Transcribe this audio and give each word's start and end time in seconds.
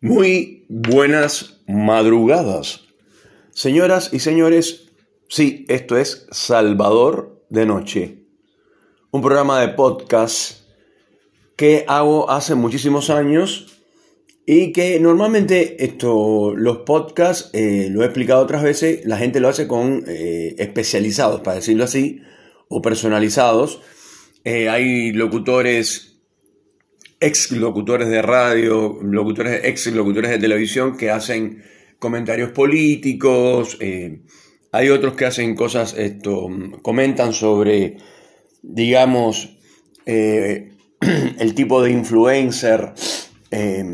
Muy 0.00 0.64
buenas 0.68 1.60
madrugadas. 1.66 2.84
Señoras 3.50 4.10
y 4.12 4.20
señores, 4.20 4.92
sí, 5.28 5.64
esto 5.68 5.96
es 5.96 6.28
Salvador 6.30 7.44
de 7.50 7.66
Noche, 7.66 8.22
un 9.10 9.22
programa 9.22 9.60
de 9.60 9.70
podcast 9.70 10.60
que 11.56 11.84
hago 11.88 12.30
hace 12.30 12.54
muchísimos 12.54 13.10
años 13.10 13.82
y 14.46 14.70
que 14.70 15.00
normalmente 15.00 15.84
esto, 15.84 16.54
los 16.54 16.78
podcasts, 16.78 17.50
eh, 17.52 17.88
lo 17.90 18.02
he 18.02 18.04
explicado 18.04 18.40
otras 18.40 18.62
veces, 18.62 19.04
la 19.04 19.16
gente 19.16 19.40
lo 19.40 19.48
hace 19.48 19.66
con 19.66 20.04
eh, 20.06 20.54
especializados, 20.58 21.40
para 21.40 21.56
decirlo 21.56 21.82
así, 21.82 22.22
o 22.68 22.80
personalizados. 22.80 23.80
Eh, 24.44 24.68
hay 24.68 25.10
locutores 25.10 26.07
ex 27.20 27.50
locutores 27.50 28.08
de 28.08 28.22
radio, 28.22 28.98
locutores, 29.02 29.64
ex 29.64 29.86
locutores 29.88 30.30
de 30.30 30.38
televisión 30.38 30.96
que 30.96 31.10
hacen 31.10 31.62
comentarios 31.98 32.50
políticos, 32.50 33.76
eh, 33.80 34.22
hay 34.70 34.90
otros 34.90 35.14
que 35.14 35.26
hacen 35.26 35.54
cosas, 35.54 35.94
esto, 35.96 36.48
comentan 36.82 37.32
sobre, 37.32 37.96
digamos, 38.62 39.58
eh, 40.06 40.76
el 41.38 41.54
tipo 41.54 41.82
de 41.82 41.90
influencer 41.90 42.92
eh, 43.50 43.84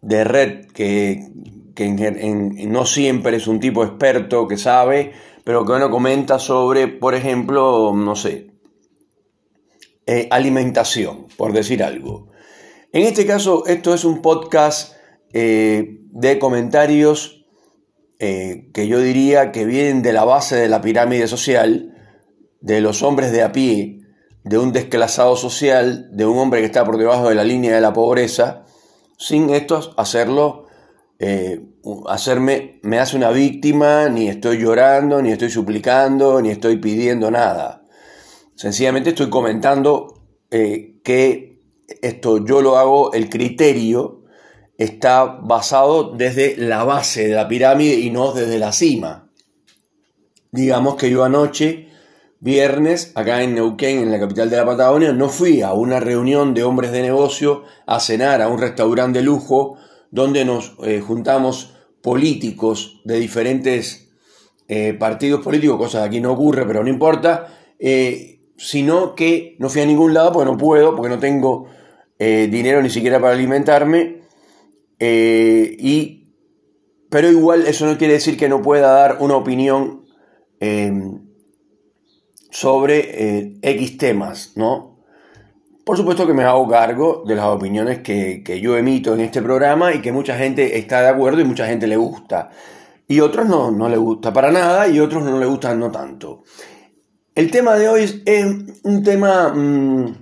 de 0.00 0.24
red 0.24 0.66
que, 0.66 1.28
no 1.74 2.86
siempre 2.86 3.38
es 3.38 3.48
un 3.48 3.58
tipo 3.58 3.82
experto 3.82 4.46
que 4.46 4.56
sabe, 4.56 5.12
pero 5.42 5.64
que 5.64 5.72
uno 5.72 5.90
comenta 5.90 6.38
sobre, 6.38 6.86
por 6.86 7.14
ejemplo, 7.14 7.92
no 7.96 8.14
sé, 8.14 8.52
alimentación, 10.30 11.26
por 11.36 11.52
decir 11.52 11.82
algo. 11.82 12.31
En 12.94 13.04
este 13.04 13.24
caso, 13.24 13.64
esto 13.64 13.94
es 13.94 14.04
un 14.04 14.20
podcast 14.20 14.94
eh, 15.32 16.00
de 16.10 16.38
comentarios 16.38 17.46
eh, 18.18 18.68
que 18.74 18.86
yo 18.86 19.00
diría 19.00 19.50
que 19.50 19.64
vienen 19.64 20.02
de 20.02 20.12
la 20.12 20.24
base 20.24 20.56
de 20.56 20.68
la 20.68 20.82
pirámide 20.82 21.26
social, 21.26 21.96
de 22.60 22.82
los 22.82 23.02
hombres 23.02 23.32
de 23.32 23.42
a 23.42 23.50
pie, 23.50 24.02
de 24.44 24.58
un 24.58 24.72
desclasado 24.72 25.36
social, 25.36 26.10
de 26.12 26.26
un 26.26 26.36
hombre 26.36 26.60
que 26.60 26.66
está 26.66 26.84
por 26.84 26.98
debajo 26.98 27.30
de 27.30 27.34
la 27.34 27.44
línea 27.44 27.74
de 27.74 27.80
la 27.80 27.94
pobreza, 27.94 28.66
sin 29.16 29.48
esto 29.48 29.94
hacerlo, 29.96 30.66
eh, 31.18 31.64
hacerme, 32.08 32.78
me 32.82 32.98
hace 32.98 33.16
una 33.16 33.30
víctima, 33.30 34.10
ni 34.10 34.28
estoy 34.28 34.58
llorando, 34.58 35.22
ni 35.22 35.32
estoy 35.32 35.48
suplicando, 35.48 36.42
ni 36.42 36.50
estoy 36.50 36.76
pidiendo 36.76 37.30
nada. 37.30 37.86
Sencillamente 38.54 39.10
estoy 39.10 39.30
comentando 39.30 40.18
que 40.50 41.51
esto 42.02 42.44
yo 42.44 42.62
lo 42.62 42.78
hago, 42.78 43.12
el 43.12 43.28
criterio 43.28 44.22
está 44.78 45.24
basado 45.24 46.12
desde 46.12 46.56
la 46.56 46.84
base 46.84 47.28
de 47.28 47.34
la 47.34 47.48
pirámide 47.48 47.94
y 47.94 48.10
no 48.10 48.32
desde 48.32 48.58
la 48.58 48.72
cima. 48.72 49.30
Digamos 50.50 50.96
que 50.96 51.10
yo 51.10 51.24
anoche, 51.24 51.88
viernes, 52.40 53.12
acá 53.14 53.42
en 53.42 53.54
Neuquén, 53.54 54.00
en 54.00 54.12
la 54.12 54.20
capital 54.20 54.50
de 54.50 54.56
la 54.56 54.66
Patagonia, 54.66 55.12
no 55.12 55.28
fui 55.28 55.62
a 55.62 55.72
una 55.72 56.00
reunión 56.00 56.54
de 56.54 56.64
hombres 56.64 56.92
de 56.92 57.02
negocio 57.02 57.62
a 57.86 58.00
cenar 58.00 58.42
a 58.42 58.48
un 58.48 58.58
restaurante 58.58 59.20
de 59.20 59.24
lujo 59.24 59.78
donde 60.10 60.44
nos 60.44 60.74
eh, 60.84 61.00
juntamos 61.00 61.74
políticos 62.02 63.00
de 63.04 63.18
diferentes 63.18 64.10
eh, 64.68 64.94
partidos 64.94 65.42
políticos, 65.42 65.78
cosa 65.78 66.00
que 66.00 66.06
aquí 66.06 66.20
no 66.20 66.32
ocurre, 66.32 66.66
pero 66.66 66.82
no 66.82 66.90
importa, 66.90 67.48
eh, 67.78 68.40
sino 68.56 69.14
que 69.14 69.56
no 69.58 69.68
fui 69.68 69.80
a 69.80 69.86
ningún 69.86 70.14
lado 70.14 70.32
porque 70.32 70.50
no 70.50 70.56
puedo, 70.56 70.94
porque 70.94 71.08
no 71.08 71.18
tengo 71.18 71.66
eh, 72.24 72.46
dinero 72.46 72.80
ni 72.80 72.88
siquiera 72.88 73.18
para 73.18 73.32
alimentarme, 73.32 74.22
eh, 75.00 75.76
y, 75.76 76.28
pero 77.10 77.28
igual 77.28 77.66
eso 77.66 77.84
no 77.84 77.98
quiere 77.98 78.12
decir 78.12 78.36
que 78.36 78.48
no 78.48 78.62
pueda 78.62 78.92
dar 78.92 79.16
una 79.18 79.34
opinión 79.34 80.04
em, 80.60 81.18
sobre 82.48 83.00
eh, 83.00 83.58
X 83.60 83.96
temas, 83.98 84.52
¿no? 84.54 85.00
Por 85.84 85.96
supuesto 85.96 86.24
que 86.24 86.32
me 86.32 86.44
hago 86.44 86.68
cargo 86.68 87.24
de 87.26 87.34
las 87.34 87.46
opiniones 87.46 88.02
que, 88.02 88.60
yo 88.62 88.76
emito 88.76 89.14
en 89.14 89.20
este 89.22 89.42
programa 89.42 89.92
y 89.92 90.00
que 90.00 90.12
mucha 90.12 90.38
gente 90.38 90.78
está 90.78 91.02
de 91.02 91.08
acuerdo 91.08 91.40
y 91.40 91.44
mucha 91.44 91.66
gente 91.66 91.88
le 91.88 91.96
gusta. 91.96 92.50
Y 93.08 93.18
otros 93.18 93.48
no, 93.48 93.72
no 93.72 93.88
le 93.88 93.96
gusta 93.96 94.32
para 94.32 94.52
nada 94.52 94.86
y 94.86 95.00
otros 95.00 95.24
no 95.24 95.40
le 95.40 95.46
gustan 95.46 95.80
no 95.80 95.90
tanto. 95.90 96.44
El 97.34 97.50
tema 97.50 97.74
de 97.74 97.88
hoy 97.88 98.04
es, 98.04 98.44
un 98.84 99.02
tema... 99.02 99.52
Mm, 99.52 100.21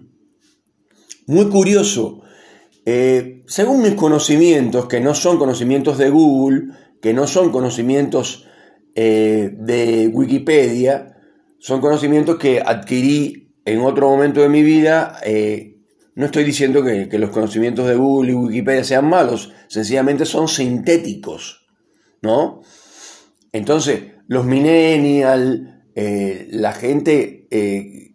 muy 1.26 1.48
curioso. 1.48 2.22
Eh, 2.84 3.42
según 3.46 3.82
mis 3.82 3.94
conocimientos, 3.94 4.86
que 4.86 5.00
no 5.00 5.14
son 5.14 5.38
conocimientos 5.38 5.98
de 5.98 6.10
Google, 6.10 6.72
que 7.00 7.12
no 7.12 7.26
son 7.26 7.50
conocimientos 7.50 8.46
eh, 8.94 9.50
de 9.52 10.08
Wikipedia, 10.12 11.16
son 11.58 11.80
conocimientos 11.80 12.38
que 12.38 12.60
adquirí 12.60 13.54
en 13.64 13.80
otro 13.80 14.08
momento 14.08 14.40
de 14.40 14.48
mi 14.48 14.62
vida. 14.62 15.18
Eh, 15.24 15.76
no 16.14 16.26
estoy 16.26 16.44
diciendo 16.44 16.82
que, 16.82 17.06
los 17.18 17.30
conocimientos 17.30 17.86
de 17.86 17.94
Google 17.94 18.32
y 18.32 18.34
Wikipedia 18.34 18.84
sean 18.84 19.08
malos, 19.08 19.52
sencillamente 19.68 20.26
son 20.26 20.48
sintéticos, 20.48 21.66
¿no? 22.22 22.62
Entonces, 23.52 24.02
los 24.26 24.44
millennials, 24.44 25.60
la 26.50 26.72
gente 26.72 27.48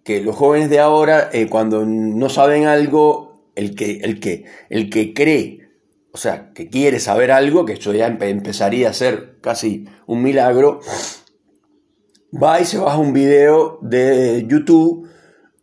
que 0.05 0.21
los 0.21 0.35
jóvenes 0.35 0.69
de 0.69 0.79
ahora, 0.79 1.31
eh, 1.33 1.49
cuando 1.49 1.83
no 1.83 2.29
saben 2.29 2.67
algo, 2.67 3.49
el 3.55 3.75
que, 3.75 3.97
el, 4.03 4.19
que, 4.19 4.45
el 4.69 4.91
que 4.91 5.15
cree, 5.15 5.67
o 6.11 6.17
sea, 6.17 6.53
que 6.53 6.69
quiere 6.69 6.99
saber 6.99 7.31
algo, 7.31 7.65
que 7.65 7.73
esto 7.73 7.91
ya 7.91 8.05
empezaría 8.05 8.89
a 8.89 8.93
ser 8.93 9.39
casi 9.41 9.85
un 10.05 10.21
milagro, 10.21 10.79
va 12.31 12.61
y 12.61 12.65
se 12.65 12.77
baja 12.77 12.99
un 12.99 13.13
video 13.13 13.79
de 13.81 14.45
YouTube 14.47 15.09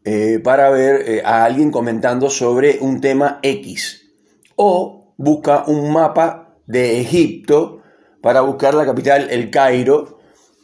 eh, 0.05 0.41
para 0.43 0.71
ver 0.71 1.09
eh, 1.09 1.23
a 1.25 1.45
alguien 1.45 1.71
comentando 1.71 2.29
sobre 2.29 2.79
un 2.81 3.01
tema 3.01 3.39
X. 3.43 4.11
O 4.57 5.15
busca 5.17 5.65
un 5.69 5.93
mapa 5.93 6.57
de 6.67 7.01
Egipto 7.01 7.81
para 8.21 8.41
buscar 8.41 8.75
la 8.75 8.85
capital, 8.85 9.29
el 9.31 9.51
Cairo, 9.51 10.19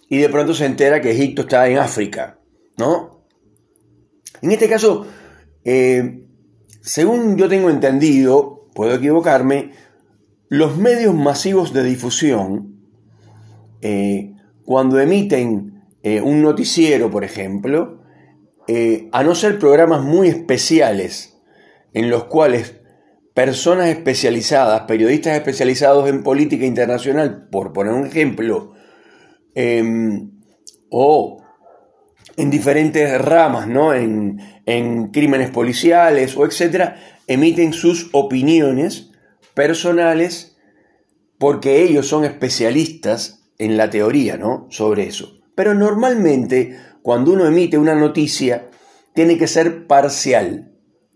y 0.08 0.18
de 0.18 0.28
pronto 0.28 0.54
se 0.54 0.66
entera 0.66 1.00
que 1.00 1.10
Egipto 1.10 1.42
está 1.42 1.68
en 1.68 1.78
África, 1.78 2.38
¿no? 2.76 3.26
En 4.40 4.52
este 4.52 4.68
caso, 4.68 5.06
eh, 5.64 6.24
según 6.80 7.36
yo 7.36 7.48
tengo 7.48 7.70
entendido, 7.70 8.68
puedo 8.74 8.94
equivocarme, 8.94 9.72
los 10.48 10.78
medios 10.78 11.14
masivos 11.14 11.72
de 11.72 11.82
difusión, 11.82 12.80
eh, 13.82 14.34
cuando 14.64 14.98
emiten 14.98 15.84
eh, 16.02 16.20
un 16.20 16.42
noticiero, 16.42 17.10
por 17.10 17.24
ejemplo, 17.24 17.96
a 19.12 19.22
no 19.22 19.34
ser 19.34 19.58
programas 19.58 20.02
muy 20.04 20.28
especiales 20.28 21.38
en 21.94 22.10
los 22.10 22.24
cuales 22.24 22.78
personas 23.32 23.88
especializadas, 23.88 24.82
periodistas 24.82 25.36
especializados 25.36 26.06
en 26.08 26.22
política 26.22 26.66
internacional, 26.66 27.48
por 27.50 27.72
poner 27.72 27.94
un 27.94 28.04
ejemplo, 28.04 28.74
em, 29.58 30.30
o 30.88 31.42
en 32.36 32.48
diferentes 32.48 33.20
ramas, 33.20 33.66
¿no? 33.66 33.92
En, 33.92 34.38
crímenes 35.12 35.50
policiales 35.50 36.36
o 36.36 36.44
etcétera, 36.44 37.00
emiten 37.26 37.72
sus 37.72 38.10
opiniones 38.12 39.10
personales 39.54 40.58
porque 41.38 41.82
ellos 41.82 42.06
son 42.06 42.24
especialistas 42.24 43.50
en 43.58 43.76
la 43.76 43.88
teoría, 43.88 44.36
¿no? 44.36 44.66
Sobre 44.70 45.08
eso. 45.08 45.40
Pero 45.56 45.74
normalmente, 45.74 46.78
cuando 47.02 47.32
uno 47.32 47.46
emite 47.46 47.78
una 47.78 47.94
noticia, 47.94 48.68
tiene 49.14 49.38
que 49.38 49.48
ser 49.48 49.86
parcial. 49.86 50.74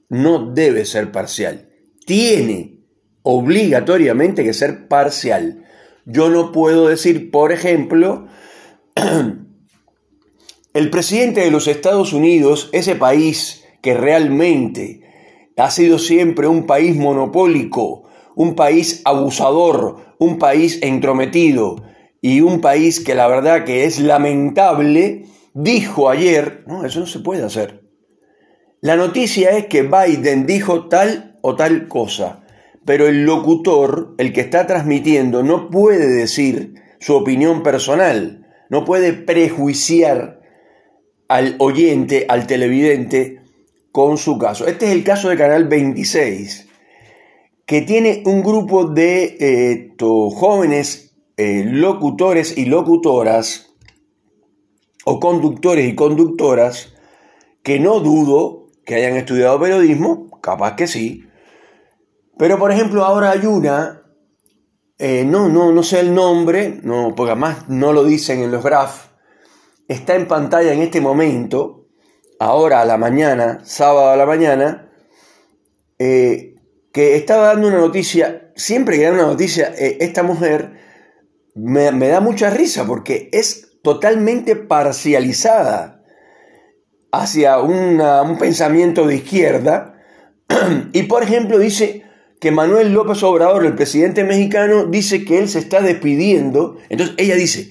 No 0.09 0.51
debe 0.53 0.87
ser 0.87 1.13
parcial. 1.13 1.69
Tiene 2.07 2.81
obligatoriamente 3.23 4.43
que 4.43 4.55
ser 4.55 4.89
parcial. 4.89 5.63
Yo 6.05 6.31
no 6.31 6.53
puedo 6.53 6.89
decir, 6.89 7.31
por 7.31 7.53
ejemplo, 7.53 8.27
El 10.75 10.89
presidente 10.89 11.43
de 11.43 11.51
los 11.51 11.69
Estados 11.69 12.15
Unidos, 12.15 12.71
ese 12.73 12.95
país 12.97 13.63
que 13.83 13.93
realmente 13.93 15.03
ha 15.59 15.71
sido 15.71 15.99
siempre 15.99 16.47
un 16.47 16.65
país 16.65 16.97
monopólico, 16.97 18.05
un 18.37 18.55
país 18.55 19.03
abusador, 19.05 19.99
un 20.19 20.39
país 20.39 20.79
entrometido 20.81 21.77
y 22.23 22.41
un 22.41 22.63
país 22.63 23.01
que 23.01 23.15
la 23.15 23.29
verdad 23.29 23.65
que 23.65 23.85
es 23.85 24.01
lamentable, 24.01 25.27
dijo 25.53 26.09
ayer, 26.09 26.65
no, 26.67 26.87
eso 26.87 27.01
no 27.01 27.07
se 27.07 27.19
puede 27.19 27.45
hacer. 27.45 27.83
La 28.81 28.97
noticia 28.97 29.51
es 29.51 29.67
que 29.67 29.83
Biden 29.83 30.47
dijo 30.47 30.89
tal 30.89 31.39
o 31.43 31.55
tal 31.55 31.87
cosa, 31.87 32.42
pero 32.85 33.07
el 33.07 33.25
locutor, 33.25 34.15
el 34.19 34.33
que 34.33 34.41
está 34.41 34.67
transmitiendo, 34.67 35.43
no 35.43 35.71
puede 35.71 36.09
decir 36.09 36.75
su 36.99 37.15
opinión 37.15 37.63
personal, 37.63 38.47
no 38.71 38.85
puede 38.85 39.13
prejuiciar 39.13 40.41
al 41.29 41.57
oyente, 41.59 42.27
al 42.29 42.47
televidente, 42.47 43.43
con 43.93 44.19
su 44.19 44.39
caso. 44.39 44.67
Este 44.67 44.87
es 44.87 44.93
el 44.93 45.05
caso 45.05 45.29
de 45.29 45.37
Canal 45.37 45.69
26, 45.69 46.69
que 47.67 47.83
tiene 47.83 48.23
un 48.27 48.43
grupo 48.43 48.87
de 48.87 49.37
eh, 49.39 49.95
jóvenes 49.99 51.15
eh, 51.37 51.65
locutores 51.67 52.57
y 52.59 52.65
locutoras, 52.65 53.75
o 55.05 55.21
conductores 55.21 55.89
y 55.89 55.95
conductoras, 55.95 56.95
que 57.63 57.79
no 57.79 58.01
dudo 58.01 58.69
que 58.85 58.97
hayan 58.97 59.17
estudiado 59.17 59.61
periodismo, 59.61 60.29
capaz 60.41 60.77
que 60.77 60.87
sí, 60.87 61.25
pero 62.39 62.59
por 62.59 62.73
ejemplo 62.73 63.05
ahora 63.05 63.31
hay 63.31 63.47
una, 63.47 64.03
eh, 64.99 65.25
no, 65.25 65.49
no, 65.49 65.73
no 65.73 65.83
sé 65.83 66.01
el 66.01 66.15
nombre, 66.15 66.81
no, 66.83 67.15
porque 67.15 67.33
además 67.33 67.69
no 67.69 67.93
lo 67.93 68.05
dicen 68.05 68.41
en 68.41 68.51
los 68.51 68.63
graphs, 68.63 69.11
está 69.89 70.15
en 70.15 70.29
pantalla 70.29 70.73
en 70.73 70.81
este 70.81 71.01
momento, 71.01 71.89
ahora 72.39 72.81
a 72.81 72.85
la 72.85 72.97
mañana, 72.97 73.61
sábado 73.65 74.11
a 74.11 74.17
la 74.17 74.27
mañana, 74.27 74.91
eh, 75.99 76.55
que 76.93 77.17
estaba 77.17 77.49
dando 77.49 77.69
una 77.69 77.79
noticia, 77.79 78.53
siempre 78.55 78.97
que 78.97 79.05
da 79.05 79.13
una 79.13 79.27
noticia, 79.27 79.73
eh, 79.77 79.99
esta 80.01 80.23
mujer 80.23 80.73
me, 81.55 81.91
da 82.09 82.21
mucha 82.21 82.51
risa 82.51 82.87
porque 82.87 83.29
es 83.33 83.81
totalmente 83.83 84.57
parcializada 84.57 86.03
hacia 87.11 87.59
un 87.59 88.39
pensamiento 88.39 89.07
de 89.07 89.17
izquierda. 89.17 89.89
Y 90.93 91.05
por 91.05 91.23
ejemplo 91.23 91.59
dice 91.59 92.05
que 92.43 92.51
Manuel 92.51 92.93
López 92.93 93.23
Obrador, 93.23 93.65
el 93.65 93.77
presidente 93.77 94.25
mexicano, 94.25 94.87
dice 94.87 95.25
que 95.25 95.39
él 95.39 95.49
se 95.49 95.61
está 95.61 95.81
despidiendo. 95.81 96.77
Entonces 96.89 97.15
ella 97.17 97.37
dice, 97.37 97.71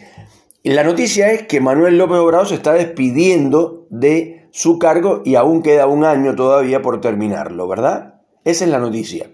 la 0.63 0.85
noticia 0.85 1.33
es 1.33 1.45
que 1.45 1.59
Manuel 1.59 1.97
López 1.97 2.19
Obrador 2.19 2.47
se 2.47 2.55
está 2.55 2.71
despidiendo 2.71 3.85
de 3.89 4.47
su 4.51 4.79
cargo 4.79 5.23
y 5.25 5.35
aún 5.35 5.61
queda 5.61 5.87
un 5.87 6.05
año 6.05 6.37
todavía 6.37 6.81
por 6.81 7.01
terminarlo, 7.01 7.67
¿verdad? 7.67 8.21
Esa 8.45 8.63
es 8.63 8.71
la 8.71 8.79
noticia. 8.79 9.29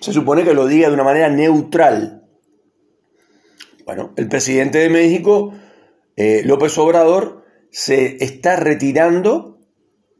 Se 0.00 0.14
supone 0.14 0.44
que 0.44 0.54
lo 0.54 0.66
diga 0.66 0.88
de 0.88 0.94
una 0.94 1.04
manera 1.04 1.28
neutral. 1.28 2.26
Bueno, 3.84 4.14
el 4.16 4.28
presidente 4.30 4.78
de 4.78 4.88
México, 4.88 5.52
eh, 6.16 6.40
López 6.42 6.78
Obrador, 6.78 7.44
se 7.70 8.24
está 8.24 8.56
retirando 8.56 9.58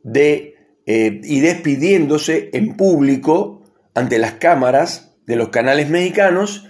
de 0.02 0.54
eh, 0.84 1.22
y 1.24 1.40
despidiéndose 1.40 2.50
en 2.52 2.76
público 2.76 3.62
ante 3.94 4.18
las 4.18 4.32
cámaras 4.32 5.16
de 5.26 5.36
los 5.36 5.48
canales 5.48 5.88
mexicanos 5.88 6.66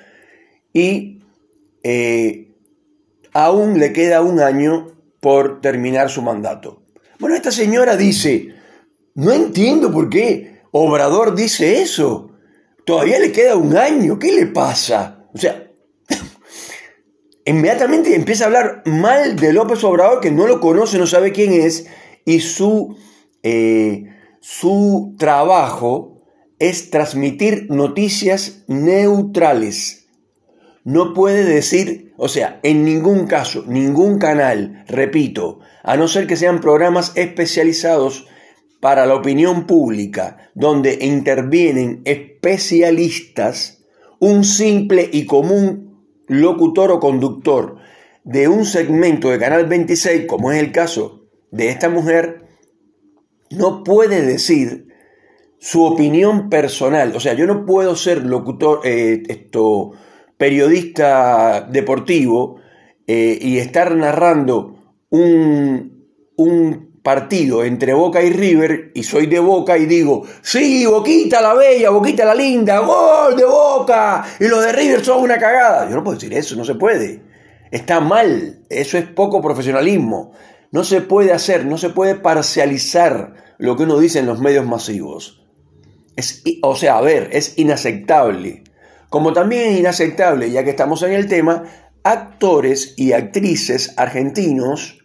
y 0.72 1.22
eh, 1.82 2.52
aún 3.32 3.78
le 3.78 3.92
queda 3.92 4.22
un 4.22 4.40
año 4.40 4.88
por 5.20 5.60
terminar 5.60 6.10
su 6.10 6.22
mandato. 6.22 6.82
Bueno, 7.18 7.36
esta 7.36 7.50
señora 7.50 7.96
dice, 7.96 8.54
no 9.14 9.32
entiendo 9.32 9.90
por 9.90 10.08
qué 10.08 10.62
Obrador 10.72 11.34
dice 11.34 11.80
eso. 11.80 12.32
Todavía 12.84 13.18
le 13.18 13.32
queda 13.32 13.56
un 13.56 13.76
año, 13.76 14.18
¿qué 14.18 14.32
le 14.32 14.46
pasa? 14.46 15.24
O 15.32 15.38
sea, 15.38 15.70
inmediatamente 17.44 18.14
empieza 18.14 18.44
a 18.44 18.46
hablar 18.48 18.82
mal 18.84 19.36
de 19.36 19.52
López 19.52 19.82
Obrador, 19.84 20.20
que 20.20 20.30
no 20.30 20.46
lo 20.46 20.60
conoce, 20.60 20.98
no 20.98 21.06
sabe 21.06 21.32
quién 21.32 21.52
es, 21.52 21.86
y 22.24 22.40
su, 22.40 22.96
eh, 23.42 24.04
su 24.40 25.14
trabajo 25.18 26.13
es 26.58 26.90
transmitir 26.90 27.66
noticias 27.70 28.64
neutrales. 28.68 30.06
No 30.84 31.14
puede 31.14 31.44
decir, 31.44 32.12
o 32.16 32.28
sea, 32.28 32.60
en 32.62 32.84
ningún 32.84 33.26
caso, 33.26 33.64
ningún 33.66 34.18
canal, 34.18 34.84
repito, 34.86 35.60
a 35.82 35.96
no 35.96 36.08
ser 36.08 36.26
que 36.26 36.36
sean 36.36 36.60
programas 36.60 37.12
especializados 37.14 38.26
para 38.80 39.06
la 39.06 39.14
opinión 39.14 39.66
pública, 39.66 40.50
donde 40.54 40.98
intervienen 41.00 42.02
especialistas, 42.04 43.84
un 44.20 44.44
simple 44.44 45.08
y 45.10 45.26
común 45.26 45.84
locutor 46.28 46.92
o 46.92 47.00
conductor 47.00 47.78
de 48.24 48.48
un 48.48 48.64
segmento 48.64 49.30
de 49.30 49.38
Canal 49.38 49.66
26, 49.66 50.26
como 50.26 50.52
es 50.52 50.62
el 50.62 50.72
caso 50.72 51.26
de 51.50 51.68
esta 51.68 51.88
mujer, 51.88 52.46
no 53.50 53.84
puede 53.84 54.22
decir 54.22 54.88
su 55.64 55.82
opinión 55.82 56.50
personal. 56.50 57.16
O 57.16 57.20
sea, 57.20 57.32
yo 57.32 57.46
no 57.46 57.64
puedo 57.64 57.96
ser 57.96 58.22
locutor, 58.26 58.82
eh, 58.84 59.22
esto, 59.26 59.92
periodista 60.36 61.62
deportivo 61.62 62.56
eh, 63.06 63.38
y 63.40 63.56
estar 63.56 63.96
narrando 63.96 64.76
un, 65.08 66.06
un 66.36 67.00
partido 67.02 67.64
entre 67.64 67.94
Boca 67.94 68.22
y 68.22 68.30
River 68.30 68.92
y 68.94 69.04
soy 69.04 69.24
de 69.24 69.38
Boca 69.38 69.78
y 69.78 69.86
digo, 69.86 70.24
sí, 70.42 70.84
Boquita 70.84 71.40
la 71.40 71.54
bella, 71.54 71.88
Boquita 71.88 72.26
la 72.26 72.34
linda, 72.34 72.80
gol 72.80 73.34
de 73.34 73.46
Boca 73.46 74.22
y 74.38 74.46
los 74.48 74.62
de 74.62 74.70
River 74.70 75.02
son 75.02 75.22
una 75.22 75.38
cagada. 75.38 75.88
Yo 75.88 75.96
no 75.96 76.04
puedo 76.04 76.18
decir 76.18 76.34
eso, 76.34 76.56
no 76.56 76.66
se 76.66 76.74
puede. 76.74 77.22
Está 77.70 78.00
mal, 78.00 78.66
eso 78.68 78.98
es 78.98 79.06
poco 79.06 79.40
profesionalismo. 79.40 80.32
No 80.72 80.84
se 80.84 81.00
puede 81.00 81.32
hacer, 81.32 81.64
no 81.64 81.78
se 81.78 81.88
puede 81.88 82.16
parcializar 82.16 83.56
lo 83.56 83.78
que 83.78 83.84
uno 83.84 83.98
dice 83.98 84.18
en 84.18 84.26
los 84.26 84.40
medios 84.40 84.66
masivos. 84.66 85.40
Es, 86.16 86.42
o 86.62 86.76
sea, 86.76 86.98
a 86.98 87.00
ver, 87.00 87.30
es 87.32 87.58
inaceptable. 87.58 88.64
Como 89.08 89.32
también 89.32 89.72
es 89.72 89.78
inaceptable, 89.78 90.50
ya 90.50 90.64
que 90.64 90.70
estamos 90.70 91.02
en 91.02 91.12
el 91.12 91.28
tema, 91.28 91.64
actores 92.02 92.94
y 92.96 93.12
actrices 93.12 93.94
argentinos 93.96 94.98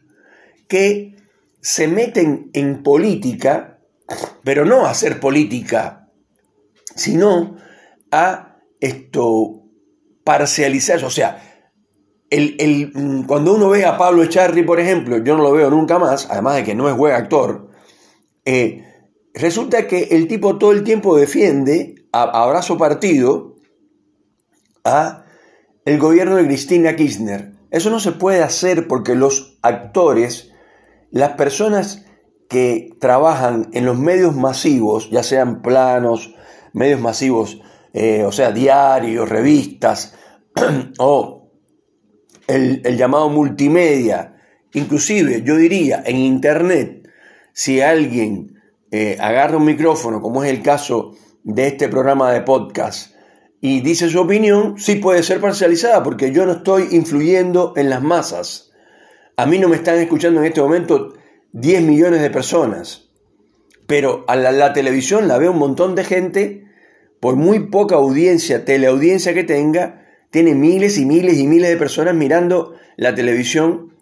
que 0.68 1.16
se 1.62 1.88
meten 1.88 2.50
en 2.54 2.84
política, 2.84 3.80
pero 4.44 4.66
no 4.66 4.86
a 4.86 4.92
hacer 4.92 5.20
política, 5.20 6.10
sino 6.96 7.58
a 8.12 8.58
esto 8.80 9.64
parcializar, 10.24 11.04
o 11.04 11.10
sea, 11.10 11.42
el, 12.30 12.92
cuando 13.26 13.56
uno 13.56 13.70
ve 13.70 13.86
a 13.86 13.98
Pablo 13.98 14.24
Echarri, 14.24 14.64
por 14.64 14.80
ejemplo, 14.80 15.18
yo 15.18 15.36
no 15.36 15.44
lo 15.44 15.52
veo 15.52 15.70
nunca 15.70 15.98
más, 15.98 16.28
además 16.30 16.58
de 16.58 16.64
que 16.64 16.76
no 16.76 16.88
es 16.90 16.96
buen 16.96 17.16
actor, 17.16 17.72
eh, 18.46 18.84
Resulta 19.34 19.88
que 19.88 20.10
el 20.12 20.28
tipo 20.28 20.58
todo 20.58 20.72
el 20.72 20.84
tiempo 20.84 21.18
defiende 21.18 21.96
a, 22.12 22.24
abrazo 22.44 22.78
partido 22.78 23.56
a 24.84 25.26
el 25.86 26.00
gobierno 26.00 26.36
de 26.36 26.46
Cristina 26.46 26.96
Kirchner. 26.96 27.54
Eso 27.72 27.90
no 27.90 28.00
se 28.00 28.12
puede 28.12 28.42
hacer 28.42 28.88
porque 28.88 29.16
los 29.16 29.58
actores, 29.62 30.52
las 31.12 31.34
personas 31.34 32.06
que 32.50 32.90
trabajan 33.00 33.70
en 33.74 33.86
los 33.86 33.98
medios 33.98 34.36
masivos, 34.36 35.12
ya 35.12 35.22
sean 35.22 35.62
planos, 35.62 36.34
medios 36.74 37.00
masivos, 37.00 37.62
eh, 37.94 38.24
o 38.26 38.32
sea, 38.32 38.52
diarios, 38.52 39.30
revistas, 39.30 40.16
o 40.98 41.52
el 42.48 42.98
llamado 42.98 43.30
multimedia, 43.30 44.42
inclusive 44.74 45.44
yo 45.44 45.56
diría 45.56 46.02
en 46.04 46.18
Internet, 46.18 47.08
si 47.54 47.82
alguien 47.82 48.59
eh, 48.92 49.18
agarra 49.20 49.58
un 49.58 49.66
micrófono, 49.66 50.22
como 50.22 50.44
es 50.44 50.50
el 50.50 50.62
caso 50.62 51.16
de 51.44 51.68
este 51.68 51.90
programa 51.90 52.32
de 52.32 52.42
podcast, 52.42 53.14
y 53.62 53.82
dice 53.82 54.10
su 54.10 54.20
opinión, 54.20 54.76
sí 54.78 54.96
puede 54.96 55.22
ser 55.24 55.42
parcializada, 55.42 56.02
porque 56.04 56.32
yo 56.32 56.46
no 56.46 56.54
estoy 56.54 56.88
influyendo 56.92 57.74
en 57.76 57.90
las 57.90 58.02
masas. 58.02 58.72
A 59.36 59.46
mí 59.46 59.60
no 59.60 59.68
me 59.68 59.76
están 59.76 60.00
escuchando 60.00 60.40
en 60.40 60.48
este 60.48 60.62
momento 60.62 61.14
10 61.52 61.84
millones 61.84 62.22
de 62.22 62.30
personas, 62.30 63.10
pero 63.86 64.24
a 64.28 64.36
la, 64.36 64.74
televisión 64.74 65.28
la 65.28 65.38
ve 65.38 65.50
un 65.50 65.58
montón 65.58 65.96
de 65.96 66.04
gente, 66.04 66.66
por 67.20 67.36
muy 67.36 67.68
poca 67.68 67.96
audiencia, 67.96 68.64
teleaudiencia 68.64 69.34
que 69.34 69.44
tenga, 69.44 70.06
tiene 70.30 70.56
miles 70.56 70.98
y 70.98 71.06
miles 71.06 71.38
y 71.38 71.48
miles 71.48 71.70
de 71.70 71.78
personas 71.78 72.14
mirando 72.16 72.76
la 72.98 73.16
televisión 73.16 73.96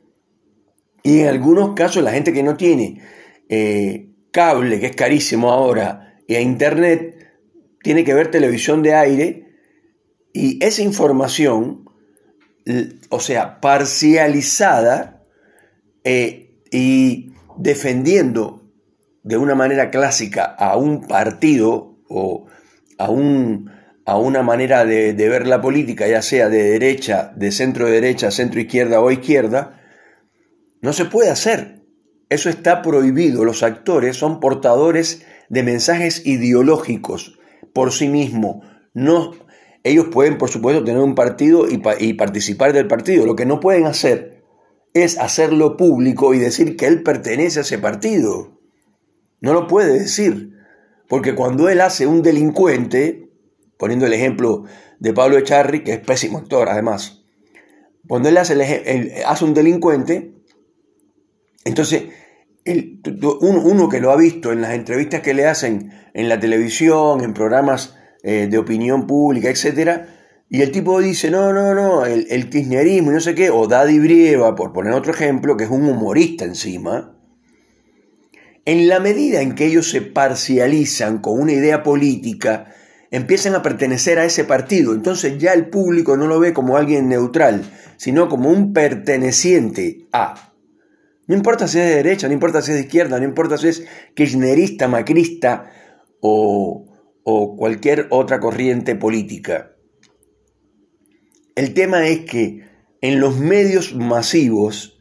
y 1.03 1.21
en 1.21 1.27
algunos 1.27 1.73
casos 1.73 2.03
la 2.03 2.11
gente 2.11 2.33
que 2.33 2.43
no 2.43 2.57
tiene 2.57 3.01
eh, 3.47 4.09
cable, 4.37 4.79
que 4.79 4.85
es 4.85 4.95
carísimo 4.95 5.51
ahora, 5.51 6.13
y 6.27 6.35
a 6.35 6.41
internet, 6.41 7.33
tiene 7.81 8.03
que 8.03 8.13
ver 8.13 8.29
televisión 8.29 8.83
de 8.83 8.93
aire 8.93 9.47
y 10.31 10.63
esa 10.63 10.83
información, 10.83 11.89
o 13.09 13.19
sea, 13.19 13.59
parcializada 13.59 15.23
eh, 16.03 16.51
y 16.69 17.31
defendiendo 17.57 18.61
de 19.23 19.37
una 19.37 19.55
manera 19.55 19.89
clásica 19.89 20.43
a 20.43 20.77
un 20.77 21.07
partido 21.07 21.97
o 22.07 22.45
a, 22.99 23.09
un, 23.09 23.71
a 24.05 24.19
una 24.19 24.43
manera 24.43 24.85
de, 24.85 25.13
de 25.13 25.29
ver 25.29 25.47
la 25.47 25.63
política, 25.63 26.07
ya 26.07 26.21
sea 26.21 26.47
de 26.47 26.61
derecha, 26.61 27.33
de 27.35 27.51
centro 27.51 27.87
derecha, 27.87 28.29
centro 28.29 28.59
izquierda 28.59 29.01
o 29.01 29.09
izquierda, 29.09 29.81
no 30.83 30.93
se 30.93 31.05
puede 31.05 31.31
hacer. 31.31 31.76
Eso 32.29 32.49
está 32.49 32.81
prohibido. 32.81 33.45
Los 33.45 33.63
actores 33.63 34.17
son 34.17 34.39
portadores 34.39 35.25
de 35.49 35.63
mensajes 35.63 36.25
ideológicos 36.25 37.39
por 37.73 37.91
sí 37.91 38.09
mismos. 38.09 38.65
No, 38.93 39.31
ellos 39.83 40.07
pueden, 40.11 40.37
por 40.37 40.49
supuesto, 40.49 40.83
tener 40.83 41.01
un 41.01 41.15
partido 41.15 41.67
y, 41.69 42.13
participar 42.13 42.73
del 42.73 42.87
partido. 42.87 43.25
Lo 43.25 43.35
que 43.35 43.45
no 43.45 43.59
pueden 43.59 43.85
hacer 43.85 44.43
es 44.93 45.17
hacerlo 45.17 45.77
público 45.77 46.33
y 46.33 46.39
decir 46.39 46.75
que 46.75 46.87
él 46.87 47.03
pertenece 47.03 47.59
a 47.59 47.61
ese 47.61 47.77
partido. 47.77 48.59
No 49.39 49.53
lo 49.53 49.67
puede 49.67 49.99
decir. 49.99 50.53
Porque 51.07 51.35
cuando 51.35 51.69
él 51.69 51.79
hace 51.79 52.05
un 52.05 52.21
delincuente, 52.21 53.31
poniendo 53.77 54.05
el 54.05 54.13
ejemplo 54.13 54.65
de 54.99 55.13
Pablo 55.13 55.37
Echarri, 55.37 55.83
que 55.83 55.93
es 55.93 55.99
pésimo 55.99 56.39
actor 56.39 56.67
además, 56.67 57.23
cuando 58.07 58.27
él 58.27 58.37
hace, 58.37 59.23
hace 59.25 59.45
un 59.45 59.53
delincuente, 59.53 60.36
entonces 61.67 62.03
uno, 63.21 63.89
que 63.89 63.99
lo 63.99 64.11
ha 64.11 64.17
visto 64.17 64.51
en 64.51 64.61
las 64.61 64.73
entrevistas 64.73 65.21
que 65.21 65.33
le 65.33 65.45
hacen 65.45 65.91
en 66.13 66.29
la 66.29 66.39
televisión, 66.39 67.23
en 67.23 67.33
programas 67.33 67.95
eh, 68.23 68.47
de 68.49 68.57
opinión 68.57 69.07
pública, 69.07 69.49
etc., 69.49 70.01
y 70.49 70.61
el 70.61 70.71
tipo 70.71 71.01
dice, 71.01 71.29
no, 71.29 71.51
no, 71.51 71.73
no, 71.73 72.05
el, 72.05 72.25
el 72.29 72.49
kirchnerismo 72.49 73.11
y 73.11 73.15
no 73.15 73.19
sé 73.19 73.35
qué, 73.35 73.49
o 73.49 73.67
Daddy 73.67 73.99
Brieva, 73.99 74.55
por 74.55 74.71
poner 74.71 74.93
otro 74.93 75.11
ejemplo, 75.11 75.57
que 75.57 75.65
es 75.65 75.69
un 75.69 75.85
humorista 75.85 76.45
encima, 76.45 77.17
en 78.63 78.87
la 78.87 79.01
medida 79.01 79.41
en 79.41 79.55
que 79.55 79.65
ellos 79.65 79.89
se 79.89 80.01
parcializan 80.01 81.19
con 81.19 81.39
una 81.39 81.51
idea 81.51 81.83
política, 81.83 82.73
empiezan 83.11 83.55
a 83.55 83.61
pertenecer 83.61 84.19
a 84.19 84.25
ese 84.25 84.43
partido. 84.43 84.93
Entonces 84.93 85.37
ya 85.37 85.53
el 85.53 85.69
público 85.69 86.17
no 86.17 86.27
lo 86.27 86.39
ve 86.39 86.53
como 86.53 86.77
alguien 86.77 87.07
neutral, 87.09 87.63
sino 87.97 88.29
como 88.29 88.49
un 88.49 88.73
perteneciente 88.73 90.07
a. 90.11 90.53
No 91.27 91.35
importa 91.35 91.67
si 91.67 91.77
es 91.79 91.85
de 91.85 91.95
derecha, 91.95 92.27
no 92.27 92.33
importa 92.33 92.61
si 92.61 92.71
es 92.71 92.77
de 92.77 92.83
izquierda, 92.83 93.19
no 93.19 93.25
importa 93.25 93.57
si 93.57 93.67
es 93.67 93.85
kirchnerista, 94.15 94.87
macrista 94.87 95.71
o, 96.21 96.85
cualquier 97.57 98.07
otra 98.09 98.39
corriente 98.39 98.95
política. 98.95 99.73
El 101.55 101.73
tema 101.73 102.07
es 102.07 102.21
que 102.21 102.65
en 103.01 103.19
los 103.19 103.37
medios 103.37 103.93
masivos, 103.93 104.97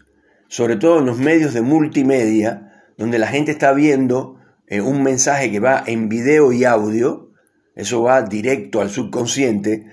sobre 0.49 0.75
todo 0.75 0.99
en 0.99 1.07
los 1.07 1.19
medios 1.19 1.55
de 1.55 1.63
multimedia, 1.63 2.85
donde 2.99 3.21
la 3.21 3.29
gente 3.29 3.53
está 3.53 3.73
viendo 3.73 4.41
eh, 4.67 4.81
un 4.81 5.05
mensaje 5.05 5.53
que 5.53 5.61
va 5.61 5.85
en 5.87 6.09
video 6.09 6.53
y 6.53 6.65
audio, 6.65 7.31
eso 7.77 8.03
va 8.03 8.23
directo 8.23 8.81
al 8.81 8.91
subconsciente, 8.91 9.87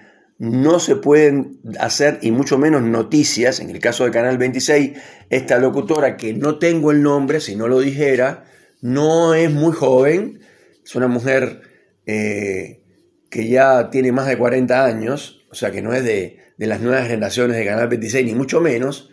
no 0.44 0.82
se 0.82 0.98
pueden 0.98 1.62
hacer, 1.80 2.20
y 2.22 2.32
mucho 2.32 2.58
menos 2.58 2.82
noticias, 2.82 3.62
en 3.62 3.70
el 3.70 3.80
caso 3.80 4.04
de 4.04 4.12
Canal 4.12 4.38
26, 4.38 4.92
esta 5.30 5.58
locutora 5.58 6.18
que 6.18 6.34
no 6.34 6.60
tengo 6.60 6.92
el 6.92 7.02
nombre, 7.02 7.40
si 7.40 7.56
no 7.56 7.70
lo 7.70 7.80
dijera, 7.80 8.44
no 8.82 9.36
es 9.36 9.50
muy 9.50 9.72
joven, 9.72 10.42
es 10.84 10.96
una 10.96 11.08
mujer 11.08 11.62
eh, 12.06 12.82
que 13.30 13.48
ya 13.48 13.90
tiene 13.90 14.12
más 14.12 14.28
de 14.28 14.38
40 14.38 14.84
años, 14.84 15.46
o 15.50 15.56
sea 15.56 15.72
que 15.72 15.82
no 15.82 15.94
es 15.94 16.04
de, 16.04 16.40
las 16.58 16.82
nuevas 16.82 17.08
generaciones 17.08 17.56
de 17.56 17.64
Canal 17.64 17.88
26, 17.88 18.26
ni 18.26 18.36
mucho 18.36 18.60
menos, 18.60 19.12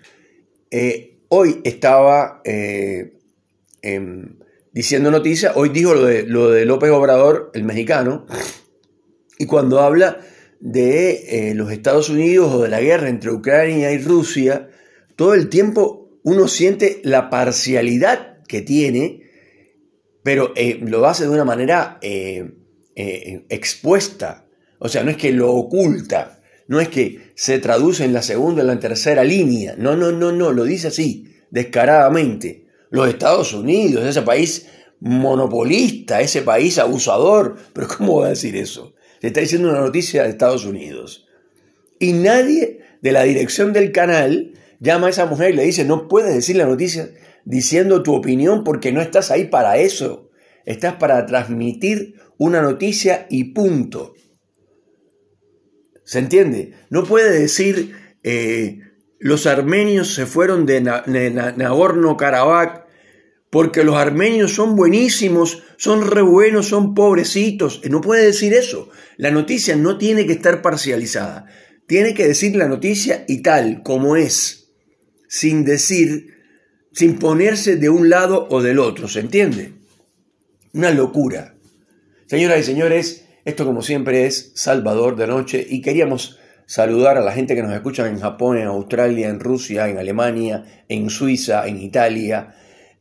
eh, 0.72 1.20
hoy 1.28 1.60
estaba 1.62 2.42
eh, 2.44 3.18
em, 3.82 4.40
diciendo 4.72 5.12
noticias, 5.12 5.52
hoy 5.54 5.68
dijo 5.68 5.94
lo 5.94 6.06
de, 6.06 6.25
lo 6.25 6.50
de 6.50 6.64
López 6.64 6.90
Obrador, 6.90 7.52
el 7.54 7.62
mexicano, 7.62 8.26
y 9.38 9.46
cuando 9.46 9.78
habla 9.78 10.18
de 10.61 11.52
los 11.57 11.73
Estados 11.73 12.11
Unidos 12.11 12.52
o 12.52 12.62
de 12.62 12.69
la 12.69 12.81
guerra 12.81 13.09
entre 13.09 13.33
Ucrania 13.33 13.93
y 13.93 13.99
Rusia, 13.99 14.69
todo 15.17 15.35
el 15.35 15.49
tiempo 15.49 16.11
uno 16.23 16.49
siente 16.49 17.00
la 17.02 17.31
parcialidad 17.31 18.43
que 18.47 18.61
tiene, 18.61 19.23
pero 20.23 20.52
lo 20.83 21.07
hace 21.07 21.25
de 21.25 21.31
una 21.31 21.45
manera 21.45 21.99
eh, 22.02 22.52
expuesta. 23.49 24.47
O 24.79 24.88
sea, 24.88 25.02
no 25.02 25.11
es 25.11 25.17
que 25.17 25.33
lo 25.33 25.52
oculta, 25.52 26.40
no 26.71 26.81
es 26.81 26.88
que 26.88 27.33
se 27.35 27.59
traduce 27.59 28.05
en 28.05 28.12
la 28.12 28.23
segunda, 28.23 28.61
en 28.61 28.69
la 28.69 28.79
tercera 28.79 29.25
línea. 29.25 29.75
No, 29.76 29.97
no, 29.97 30.12
no, 30.12 30.31
no, 30.31 30.52
lo 30.52 30.64
dice 30.64 30.87
así, 30.88 31.37
descaradamente. 31.50 32.67
Los 32.90 33.09
Estados 33.09 33.52
Unidos, 33.55 34.07
ese 34.07 34.23
país 34.23 34.67
monopolista, 35.00 36.21
ese 36.21 36.43
país 36.43 36.79
abusador. 36.79 37.57
Pero 37.73 37.88
¿cómo 37.88 38.21
va 38.21 38.26
a 38.26 38.31
decir 38.31 38.55
eso? 38.57 38.95
Se 39.20 39.28
está 39.28 39.40
diciendo 39.40 39.70
una 39.70 39.80
noticia 39.80 40.22
de 40.22 40.30
Estados 40.30 40.64
Unidos. 40.64 41.26
Y 41.98 42.12
nadie 42.12 42.80
de 43.02 43.12
la 43.12 43.24
dirección 43.24 43.72
del 43.72 43.92
canal 43.92 44.52
llama 44.80 45.08
a 45.08 45.10
esa 45.10 45.26
mujer 45.26 45.52
y 45.52 45.56
le 45.56 45.64
dice, 45.64 45.84
no 45.84 46.08
puedes 46.08 46.34
decir 46.34 46.56
la 46.56 46.66
noticia 46.66 47.10
diciendo 47.44 48.02
tu 48.02 48.14
opinión 48.14 48.64
porque 48.64 48.92
no 48.92 49.00
estás 49.00 49.30
ahí 49.30 49.44
para 49.44 49.76
eso. 49.76 50.30
Estás 50.64 50.94
para 50.94 51.24
transmitir 51.26 52.14
una 52.38 52.62
noticia 52.62 53.26
y 53.28 53.52
punto. 53.52 54.14
¿Se 56.04 56.18
entiende? 56.18 56.72
No 56.88 57.04
puede 57.04 57.38
decir 57.38 57.94
eh, 58.22 58.80
los 59.18 59.46
armenios 59.46 60.14
se 60.14 60.26
fueron 60.26 60.66
de, 60.66 60.80
Nagorno-Karabaj 60.80 62.84
porque 63.50 63.83
los 63.83 63.97
armenios 63.97 64.54
son 64.54 64.76
buenísimos, 64.76 65.64
son 65.76 66.09
re 66.09 66.23
buenos, 66.23 66.69
son 66.69 66.95
pobrecitos. 66.95 67.83
No 67.90 68.00
puede 68.00 68.26
decir 68.26 68.54
eso. 68.54 68.88
La 69.16 69.33
noticia 69.33 69.75
no 69.75 69.99
tiene 69.99 70.25
que 70.25 70.35
estar 70.35 70.62
parcializada. 70.62 71.47
Tiene 71.87 72.14
que 72.14 72.28
decir 72.28 72.54
la 72.54 72.69
noticia 72.69 73.25
y 73.26 73.42
tal 73.42 73.83
como 73.83 74.14
es, 74.14 74.69
sin 75.28 75.64
decir, 75.64 76.38
sin 76.92 77.19
ponerse 77.19 77.75
de 77.75 77.90
un 77.90 78.09
lado 78.09 78.47
o 78.50 78.62
del 78.62 78.78
otro. 78.78 79.09
¿Se 79.09 79.19
entiende? 79.19 79.73
Una 80.73 80.92
locura. 80.92 81.57
Señoras 82.26 82.61
y 82.61 82.62
señores, 82.62 83.25
esto 83.45 83.66
como 83.66 83.83
siempre 83.83 84.26
es 84.26 84.52
Salvador 84.54 85.16
de 85.16 85.26
Noche 85.26 85.66
y 85.69 85.83
queríamos 85.83 86.38
saludar 86.66 87.19
a 87.19 87.23
la 87.23 87.33
gente 87.33 87.57
que 87.57 87.62
nos 87.64 87.75
escucha 87.75 88.07
en 88.07 88.21
Japón, 88.21 88.59
en 88.59 88.69
Australia, 88.69 89.28
en 89.28 89.40
Rusia, 89.40 89.88
en 89.88 89.99
Alemania, 89.99 90.85
en 90.88 91.11
Suiza, 91.11 91.66
en 91.66 91.80
Italia, 91.80 92.54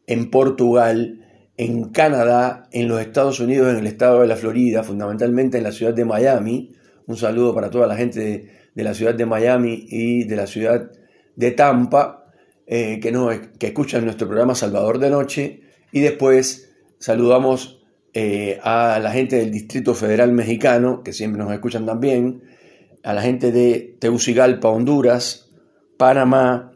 en 0.10 0.32
Portugal, 0.32 1.20
en 1.56 1.89
Canadá, 1.89 2.68
en 2.72 2.88
los 2.88 3.00
Estados 3.00 3.39
Unidos, 3.39 3.72
en 3.72 3.78
el 3.78 3.86
estado 3.86 4.22
de 4.22 4.28
la 4.28 4.36
Florida, 4.36 4.82
fundamentalmente 4.82 5.60
en 5.60 5.63
la 5.63 5.72
ciudad 5.72 5.94
de 5.94 6.04
Miami. 6.04 6.72
Un 7.06 7.16
saludo 7.16 7.54
para 7.54 7.70
toda 7.70 7.86
la 7.86 7.96
gente 7.96 8.50
de, 8.74 8.84
la 8.84 8.96
ciudad 8.96 9.13
de 9.13 9.28
Miami 9.28 9.86
y 9.88 10.24
de 10.24 10.36
la 10.36 10.48
ciudad 10.48 10.89
de 11.36 11.51
Tampa 11.51 12.25
eh, 12.66 13.00
que, 13.00 13.12
no, 13.12 13.30
que 13.60 13.68
escuchan 13.68 14.04
nuestro 14.04 14.28
programa 14.28 14.56
Salvador 14.56 14.98
de 14.98 15.12
Noche. 15.12 15.62
Y 15.92 16.00
después 16.00 16.72
saludamos 16.98 17.86
eh, 18.16 18.60
a 18.63 19.00
la 19.00 19.12
gente 19.12 19.36
del 19.36 19.51
Distrito 19.51 19.94
Federal 19.94 20.32
Mexicano, 20.32 21.04
que 21.04 21.13
siempre 21.13 21.44
nos 21.44 21.54
escuchan 21.54 21.86
también, 21.86 22.42
a 23.04 23.13
la 23.13 23.22
gente 23.22 23.51
de 23.51 23.96
Tegucigalpa, 24.00 24.70
Honduras, 24.70 25.51
Panamá, 25.98 26.72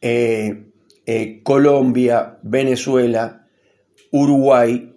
eh, 0.00 0.71
eh, 1.06 1.42
Colombia, 1.42 2.38
Venezuela, 2.42 3.48
Uruguay 4.10 4.94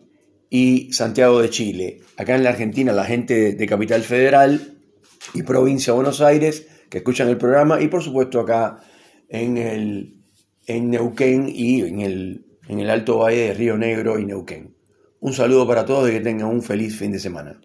y 0.49 0.93
Santiago 0.93 1.41
de 1.41 1.49
Chile. 1.49 2.01
Acá 2.17 2.35
en 2.35 2.43
la 2.43 2.51
Argentina, 2.51 2.93
la 2.93 3.05
gente 3.05 3.53
de, 3.53 3.67
Capital 3.67 4.03
Federal 4.03 4.77
y 5.33 5.43
Provincia 5.43 5.91
de 5.91 5.95
Buenos 5.95 6.21
Aires, 6.21 6.67
que 6.89 6.99
escuchan 6.99 7.27
el 7.29 7.37
programa, 7.37 7.81
y 7.81 7.87
por 7.87 8.03
supuesto 8.03 8.39
acá 8.39 8.77
en, 9.29 9.57
el, 9.57 10.21
en 10.67 10.91
Neuquén 10.91 11.49
y 11.49 11.81
en 11.81 12.01
el, 12.01 12.45
en 12.67 12.79
el 12.79 12.89
Alto 12.89 13.19
Valle 13.19 13.47
de 13.47 13.53
Río 13.53 13.77
Negro 13.77 14.19
y 14.19 14.25
Neuquén. 14.25 14.75
Un 15.19 15.33
saludo 15.33 15.67
para 15.67 15.85
todos 15.85 16.09
y 16.09 16.13
que 16.13 16.21
tengan 16.21 16.49
un 16.49 16.61
feliz 16.61 16.97
fin 16.97 17.11
de 17.11 17.19
semana. 17.19 17.59